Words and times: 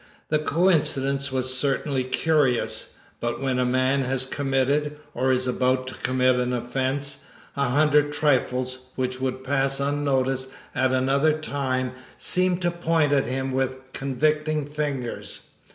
The 0.29 0.39
coincidence 0.39 1.31
was 1.31 1.55
certainly 1.55 2.03
curious, 2.03 2.95
but 3.19 3.39
when 3.39 3.59
a 3.59 3.65
man 3.67 4.01
has 4.01 4.25
committed, 4.25 4.97
or 5.13 5.31
is 5.31 5.45
about 5.47 5.85
to 5.85 5.93
commit 5.93 6.37
an 6.37 6.53
offence, 6.53 7.25
a 7.55 7.65
hundred 7.65 8.11
trifles, 8.11 8.79
which 8.95 9.21
would 9.21 9.43
pass 9.43 9.79
unnoticed 9.79 10.49
at 10.73 10.91
another 10.91 11.37
time, 11.37 11.91
seem 12.17 12.57
to 12.61 12.71
point 12.71 13.13
at 13.13 13.27
him 13.27 13.51
with 13.51 13.77
convicting 13.93 14.65
fingers. 14.67 15.51